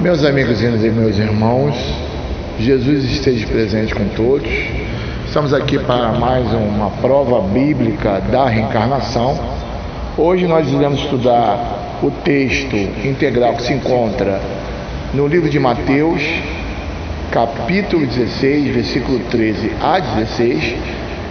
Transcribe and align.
Meus 0.00 0.24
amigos 0.24 0.60
e 0.60 0.90
meus 0.90 1.18
irmãos, 1.18 1.74
Jesus 2.58 3.04
esteja 3.04 3.46
presente 3.46 3.94
com 3.94 4.04
todos. 4.08 4.50
Estamos 5.24 5.54
aqui 5.54 5.78
para 5.78 6.12
mais 6.12 6.52
uma 6.52 6.90
prova 7.00 7.40
bíblica 7.40 8.20
da 8.20 8.46
reencarnação. 8.46 9.38
Hoje 10.18 10.46
nós 10.46 10.70
iremos 10.70 10.98
estudar 11.00 12.00
o 12.02 12.10
texto 12.10 12.74
integral 13.06 13.54
que 13.54 13.62
se 13.62 13.72
encontra 13.72 14.40
no 15.14 15.28
livro 15.28 15.48
de 15.48 15.60
Mateus, 15.60 16.22
capítulo 17.30 18.04
16, 18.04 18.74
versículo 18.74 19.20
13 19.30 19.72
a 19.80 20.00
16, 20.00 20.74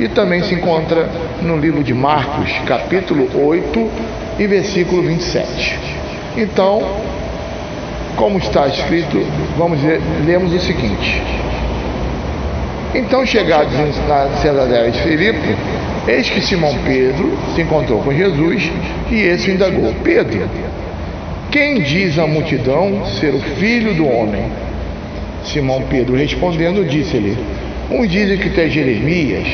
e 0.00 0.08
também 0.08 0.42
se 0.42 0.54
encontra 0.54 1.08
no 1.42 1.56
livro 1.56 1.82
de 1.84 1.94
Marcos, 1.94 2.50
capítulo 2.66 3.28
8 3.34 3.90
e 4.40 4.46
versículo 4.48 5.02
27. 5.02 5.78
Então, 6.36 7.07
como 8.18 8.38
está 8.38 8.66
escrito, 8.66 9.24
vamos 9.56 9.82
ler, 9.82 10.00
lemos 10.26 10.52
o 10.52 10.58
seguinte. 10.58 11.22
Então, 12.92 13.24
chegados 13.24 13.72
na 14.08 14.28
Cesareia 14.40 14.90
de 14.90 15.00
Filipe, 15.02 15.56
eis 16.08 16.28
que 16.28 16.40
Simão 16.40 16.76
Pedro 16.84 17.32
se 17.54 17.62
encontrou 17.62 18.02
com 18.02 18.12
Jesus 18.12 18.70
e 19.10 19.20
esse 19.20 19.52
indagou: 19.52 19.94
Pedro, 20.02 20.48
quem 21.50 21.80
diz 21.80 22.18
a 22.18 22.26
multidão 22.26 23.06
ser 23.06 23.34
o 23.34 23.40
filho 23.40 23.94
do 23.94 24.06
homem? 24.06 24.46
Simão 25.44 25.82
Pedro 25.88 26.16
respondendo, 26.16 26.84
disse-lhe: 26.84 27.38
Uns 27.88 28.10
dizem 28.10 28.36
que 28.36 28.50
tu 28.50 28.60
és 28.60 28.72
Jeremias, 28.72 29.46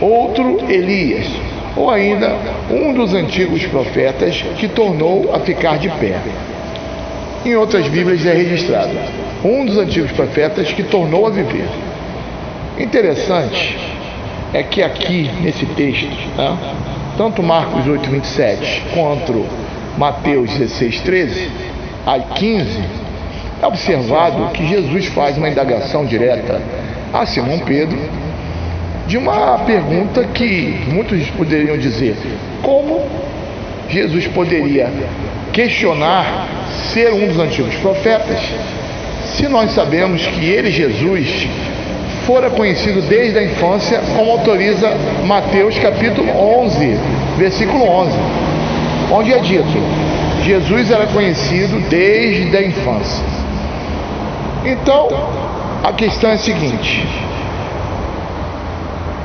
outro 0.00 0.58
Elias, 0.70 1.28
ou 1.76 1.90
ainda 1.90 2.34
um 2.70 2.94
dos 2.94 3.12
antigos 3.12 3.66
profetas 3.66 4.42
que 4.56 4.68
tornou 4.68 5.34
a 5.34 5.40
ficar 5.40 5.78
de 5.78 5.90
pé. 5.90 6.14
Em 7.46 7.54
outras 7.54 7.86
Bíblias 7.86 8.26
é 8.26 8.34
registrado 8.34 8.90
um 9.44 9.64
dos 9.64 9.78
antigos 9.78 10.10
profetas 10.10 10.72
que 10.72 10.82
tornou 10.82 11.28
a 11.28 11.30
viver. 11.30 11.68
Interessante 12.76 13.78
é 14.52 14.64
que 14.64 14.82
aqui 14.82 15.30
nesse 15.40 15.64
texto, 15.64 16.08
né, 16.36 16.58
tanto 17.16 17.44
Marcos 17.44 17.86
8, 17.86 18.10
27 18.10 18.82
quanto 18.92 19.46
Mateus 19.96 20.50
16, 20.58 21.00
13 21.02 21.50
a 22.04 22.18
15, 22.18 22.84
é 23.62 23.66
observado 23.68 24.48
que 24.48 24.66
Jesus 24.66 25.06
faz 25.06 25.38
uma 25.38 25.48
indagação 25.48 26.04
direta 26.04 26.60
a 27.14 27.24
Simão 27.26 27.60
Pedro 27.60 27.96
de 29.06 29.16
uma 29.18 29.60
pergunta 29.60 30.24
que 30.24 30.80
muitos 30.88 31.30
poderiam 31.30 31.78
dizer: 31.78 32.16
como 32.60 33.06
Jesus 33.88 34.26
poderia 34.26 34.90
questionar 35.52 36.65
ser 36.92 37.12
um 37.12 37.26
dos 37.26 37.38
antigos 37.38 37.74
profetas, 37.76 38.38
se 39.24 39.48
nós 39.48 39.72
sabemos 39.72 40.26
que 40.26 40.46
ele, 40.46 40.70
Jesus, 40.70 41.48
fora 42.26 42.50
conhecido 42.50 43.02
desde 43.02 43.38
a 43.38 43.44
infância, 43.44 44.00
como 44.16 44.32
autoriza 44.32 44.90
Mateus 45.24 45.78
capítulo 45.78 46.28
11, 46.62 46.98
versículo 47.38 47.84
11, 47.84 48.18
onde 49.12 49.32
é 49.32 49.38
dito: 49.38 49.78
Jesus 50.44 50.90
era 50.90 51.06
conhecido 51.06 51.80
desde 51.88 52.56
a 52.56 52.62
infância. 52.62 53.24
Então, 54.64 55.08
a 55.84 55.92
questão 55.92 56.30
é 56.30 56.34
a 56.34 56.38
seguinte: 56.38 57.06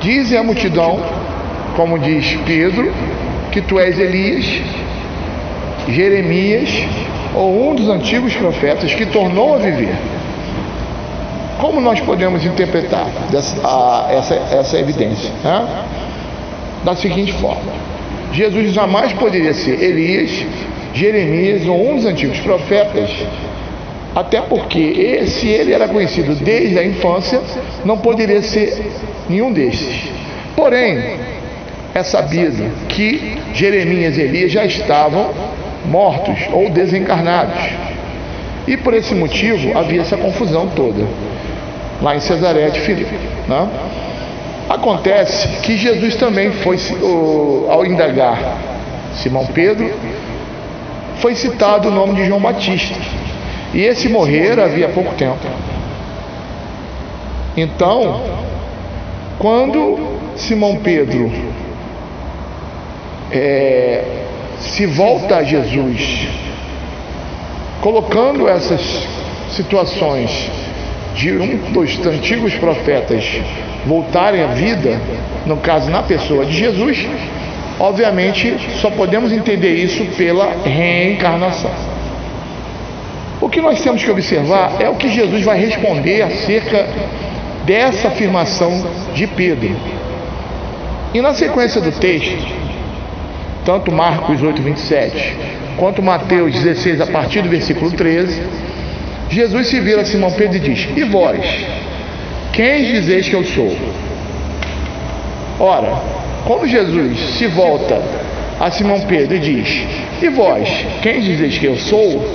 dizem 0.00 0.38
a 0.38 0.42
multidão, 0.42 1.00
como 1.76 1.98
diz 1.98 2.36
Pedro, 2.44 2.92
que 3.50 3.60
tu 3.60 3.78
és 3.78 3.98
Elias, 3.98 4.44
Jeremias 5.88 6.70
ou 7.34 7.70
um 7.70 7.74
dos 7.74 7.88
antigos 7.88 8.34
profetas 8.34 8.94
que 8.94 9.06
tornou 9.06 9.54
a 9.54 9.58
viver. 9.58 9.94
Como 11.58 11.80
nós 11.80 12.00
podemos 12.00 12.44
interpretar 12.44 13.06
dessa, 13.30 13.56
a, 13.66 14.12
essa, 14.12 14.34
essa 14.34 14.78
evidência? 14.78 15.30
Né? 15.42 15.84
Da 16.84 16.94
seguinte 16.94 17.32
forma: 17.34 17.72
Jesus 18.32 18.72
jamais 18.72 19.12
poderia 19.14 19.54
ser 19.54 19.82
Elias, 19.82 20.44
Jeremias 20.92 21.66
ou 21.66 21.90
um 21.90 21.96
dos 21.96 22.06
antigos 22.06 22.38
profetas, 22.40 23.10
até 24.14 24.40
porque 24.40 25.24
se 25.26 25.48
ele 25.48 25.72
era 25.72 25.88
conhecido 25.88 26.34
desde 26.36 26.78
a 26.78 26.84
infância, 26.84 27.40
não 27.84 27.98
poderia 27.98 28.42
ser 28.42 28.92
nenhum 29.28 29.52
desses. 29.52 30.08
Porém, 30.54 31.18
é 31.94 32.02
sabido 32.02 32.70
que 32.88 33.38
Jeremias 33.54 34.18
e 34.18 34.22
Elias 34.22 34.52
já 34.52 34.64
estavam 34.64 35.30
mortos 35.84 36.38
ou 36.52 36.70
desencarnados. 36.70 37.60
E 38.66 38.76
por 38.76 38.94
esse 38.94 39.14
motivo 39.14 39.76
havia 39.76 40.00
essa 40.00 40.16
confusão 40.16 40.68
toda 40.68 41.04
lá 42.00 42.16
em 42.16 42.20
Cesareia 42.20 42.70
de 42.70 42.80
Filipe. 42.80 43.14
Né? 43.48 43.68
Acontece 44.68 45.48
que 45.62 45.76
Jesus 45.76 46.16
também 46.16 46.50
foi, 46.50 46.78
ao 47.68 47.84
indagar 47.84 48.38
Simão 49.14 49.46
Pedro, 49.46 49.92
foi 51.16 51.34
citado 51.34 51.88
o 51.88 51.90
nome 51.90 52.14
de 52.14 52.26
João 52.26 52.40
Batista. 52.40 52.98
E 53.72 53.82
esse 53.82 54.08
morrer 54.08 54.58
havia 54.58 54.88
pouco 54.88 55.14
tempo. 55.14 55.38
Então, 57.56 58.22
quando 59.38 59.98
Simão 60.36 60.76
Pedro 60.76 61.30
é, 63.30 64.23
se 64.64 64.86
volta 64.86 65.36
a 65.36 65.42
Jesus, 65.42 66.28
colocando 67.80 68.48
essas 68.48 68.80
situações 69.50 70.50
de 71.14 71.32
um 71.32 71.72
dos 71.72 72.04
antigos 72.04 72.54
profetas 72.54 73.24
voltarem 73.86 74.42
à 74.42 74.48
vida, 74.48 75.00
no 75.46 75.58
caso 75.58 75.90
na 75.90 76.02
pessoa 76.02 76.44
de 76.44 76.52
Jesus, 76.52 77.06
obviamente 77.78 78.56
só 78.80 78.90
podemos 78.90 79.32
entender 79.32 79.74
isso 79.74 80.04
pela 80.16 80.56
reencarnação. 80.64 81.70
O 83.40 83.48
que 83.48 83.60
nós 83.60 83.80
temos 83.82 84.02
que 84.02 84.10
observar 84.10 84.76
é 84.80 84.88
o 84.88 84.94
que 84.94 85.08
Jesus 85.08 85.44
vai 85.44 85.58
responder 85.58 86.22
acerca 86.22 86.88
dessa 87.64 88.08
afirmação 88.08 88.84
de 89.14 89.26
Pedro. 89.26 89.76
E 91.12 91.20
na 91.20 91.34
sequência 91.34 91.80
do 91.80 91.92
texto, 91.92 92.46
tanto 93.64 93.90
Marcos 93.92 94.42
8, 94.42 94.62
27, 94.62 95.36
quanto 95.76 96.02
Mateus 96.02 96.52
16, 96.52 97.00
a 97.00 97.06
partir 97.06 97.42
do 97.42 97.48
versículo 97.48 97.90
13, 97.90 98.42
Jesus 99.30 99.68
se 99.68 99.80
vira 99.80 100.02
a 100.02 100.04
Simão 100.04 100.30
Pedro 100.32 100.56
e 100.56 100.60
diz: 100.60 100.88
E 100.96 101.04
vós, 101.04 101.66
quem 102.52 102.84
dizeis 102.84 103.28
que 103.28 103.34
eu 103.34 103.44
sou? 103.44 103.76
Ora, 105.58 105.92
quando 106.44 106.66
Jesus 106.66 107.18
se 107.38 107.46
volta 107.46 108.00
a 108.60 108.70
Simão 108.70 109.00
Pedro 109.02 109.36
e 109.36 109.40
diz: 109.40 109.86
E 110.22 110.28
vós, 110.28 110.68
quem 111.02 111.20
dizeis 111.20 111.58
que 111.58 111.66
eu 111.66 111.76
sou? 111.76 112.34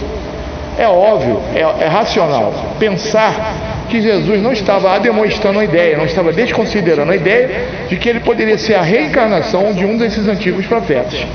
É 0.77 0.87
óbvio, 0.87 1.41
é, 1.53 1.83
é 1.83 1.87
racional 1.87 2.53
pensar 2.79 3.68
que 3.89 4.01
Jesus 4.01 4.41
não 4.41 4.53
estava 4.53 4.97
demonstrando 4.99 5.59
a 5.59 5.63
ideia, 5.63 5.97
não 5.97 6.05
estava 6.05 6.31
desconsiderando 6.31 7.11
a 7.11 7.15
ideia 7.15 7.49
de 7.89 7.97
que 7.97 8.07
ele 8.07 8.21
poderia 8.21 8.57
ser 8.57 8.75
a 8.75 8.81
reencarnação 8.81 9.73
de 9.73 9.83
um 9.85 9.97
desses 9.97 10.27
antigos 10.27 10.65
profetas. 10.65 11.25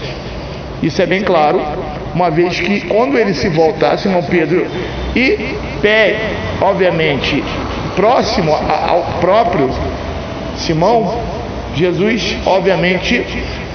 Isso 0.82 1.02
é 1.02 1.06
bem 1.06 1.22
claro, 1.22 1.60
uma 2.14 2.30
vez 2.30 2.58
que 2.60 2.82
quando 2.82 3.18
ele 3.18 3.34
se 3.34 3.48
voltar 3.48 3.92
a 3.92 3.98
Simão 3.98 4.22
Pedro 4.22 4.66
e 5.14 5.56
pé, 5.82 6.16
obviamente, 6.60 7.42
próximo 7.96 8.54
ao 8.54 9.18
próprio 9.20 9.70
Simão, 10.56 11.20
Jesus, 11.74 12.36
obviamente, 12.46 13.24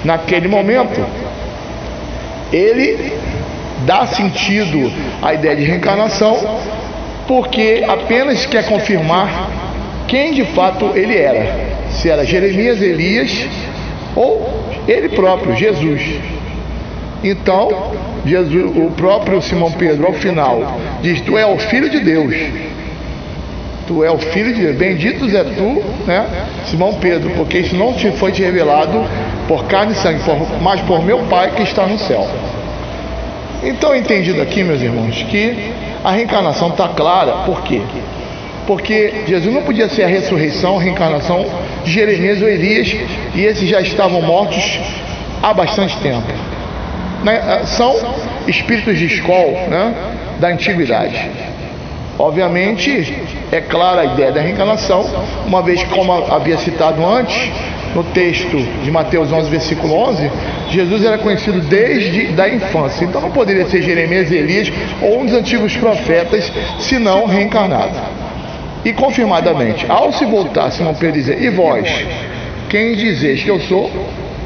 naquele 0.03 0.47
momento, 0.47 1.06
ele 2.51 3.13
dá 3.85 4.07
sentido 4.07 4.91
à 5.22 5.34
ideia 5.34 5.56
de 5.56 5.63
reencarnação 5.63 6.59
porque 7.29 7.85
apenas 7.87 8.43
quer 8.47 8.65
confirmar 8.65 9.51
quem 10.07 10.33
de 10.33 10.43
fato 10.45 10.93
ele 10.95 11.15
era. 11.15 11.69
Se 11.91 12.09
era 12.09 12.25
Jeremias, 12.25 12.81
Elias 12.81 13.47
ou 14.15 14.49
ele 14.87 15.09
próprio, 15.09 15.55
Jesus. 15.55 16.01
Então, 17.23 17.91
Jesus, 18.25 18.75
o 18.75 18.89
próprio 18.97 19.39
Simão 19.43 19.71
Pedro, 19.73 20.07
ao 20.07 20.13
final, 20.13 20.79
diz: 21.03 21.21
Tu 21.21 21.37
é 21.37 21.45
o 21.45 21.59
Filho 21.59 21.87
de 21.91 21.99
Deus. 21.99 22.33
Tu 23.85 24.03
é 24.03 24.09
o 24.09 24.17
Filho 24.17 24.51
de 24.51 24.61
Deus. 24.63 24.75
Bendito 24.75 25.25
é 25.25 25.43
tu, 25.43 25.83
né, 26.07 26.25
Simão 26.65 26.95
Pedro, 26.95 27.29
porque 27.37 27.59
isso 27.59 27.75
não 27.75 27.93
te 27.93 28.09
foi 28.13 28.31
te 28.31 28.41
revelado 28.41 29.05
por 29.47 29.65
carne 29.65 29.91
e 29.91 29.95
sangue, 29.97 30.19
mas 30.63 30.81
por 30.81 31.05
meu 31.05 31.19
Pai 31.29 31.51
que 31.51 31.61
está 31.61 31.85
no 31.85 31.99
céu. 31.99 32.27
Então, 33.63 33.95
entendido 33.95 34.41
aqui, 34.41 34.63
meus 34.63 34.81
irmãos, 34.81 35.21
que 35.29 35.73
a 36.04 36.12
reencarnação 36.12 36.69
está 36.69 36.88
clara, 36.90 37.44
por 37.46 37.62
quê? 37.63 37.81
Porque 38.66 39.24
Jesus 39.28 39.54
não 39.54 39.63
podia 39.63 39.90
ser 39.90 40.04
a 40.04 40.07
ressurreição, 40.07 40.78
a 40.78 40.81
reencarnação 40.81 41.46
de 41.84 41.92
Jeremias 41.92 42.42
ou 42.42 42.48
Elias, 42.48 42.96
e 43.34 43.44
esses 43.44 43.68
já 43.68 43.81
estavam 43.81 44.22
mortos 44.22 44.80
há 45.42 45.54
bastante 45.54 45.98
tempo. 45.98 46.31
Né? 47.24 47.62
São 47.66 47.96
espíritos 48.48 48.98
de 48.98 49.06
escola 49.06 49.68
né? 49.68 49.94
da 50.40 50.50
antiguidade. 50.50 51.30
Obviamente, 52.18 53.18
é 53.51 53.62
clara 53.62 54.01
a 54.01 54.06
ideia 54.06 54.31
da 54.31 54.42
reencarnação, 54.42 55.06
uma 55.48 55.62
vez 55.62 55.81
que, 55.81 55.90
como 55.90 56.12
havia 56.12 56.57
citado 56.57 57.06
antes, 57.06 57.50
no 57.95 58.03
texto 58.06 58.57
de 58.83 58.91
Mateus 58.91 59.31
11, 59.31 59.50
versículo 59.50 59.94
11, 60.09 60.31
Jesus 60.69 61.03
era 61.03 61.18
conhecido 61.18 61.62
desde 61.62 62.27
da 62.27 62.47
infância. 62.47 63.06
Então 63.06 63.21
não 63.21 63.31
poderia 63.31 63.65
ser 63.65 63.81
Jeremias, 63.81 64.31
Elias 64.31 64.71
ou 65.01 65.21
um 65.21 65.25
dos 65.25 65.33
antigos 65.33 65.75
profetas, 65.77 66.51
senão 66.80 67.25
reencarnado. 67.25 67.97
E 68.86 68.94
confirmadamente, 68.94 69.86
ao 69.89 70.12
se 70.13 70.25
voltar, 70.25 70.71
Simão 70.71 70.94
Pedro 70.94 71.15
dizer, 71.15 71.41
e 71.41 71.50
vós, 71.50 71.88
quem 72.69 72.95
dizeis 72.95 73.44
que 73.44 73.50
eu 73.50 73.59
sou? 73.62 73.91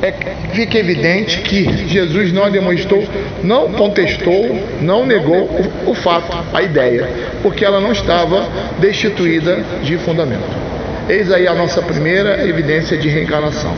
É, 0.02 0.12
fica 0.52 0.78
evidente 0.78 1.40
que 1.40 1.88
Jesus 1.88 2.34
não 2.34 2.52
demonstrou, 2.52 3.04
não 3.42 3.72
contestou, 3.72 4.60
não 4.82 5.06
negou 5.06 5.50
o, 5.86 5.92
o 5.92 5.94
fato, 5.94 6.36
a 6.54 6.62
ideia, 6.62 7.10
porque 7.42 7.64
ela 7.64 7.80
não 7.80 7.94
estava 7.94 8.46
destituída 8.80 9.64
de 9.82 9.98
fundamento. 10.00 10.73
Eis 11.10 11.32
aí 11.32 11.48
a 11.48 11.54
nossa 11.54 11.82
primeira 11.82 12.48
evidência 12.48 12.98
de 12.98 13.10
reencarnação. 13.10 13.76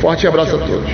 Forte 0.00 0.26
abraço 0.26 0.56
a 0.56 0.58
todos. 0.58 0.90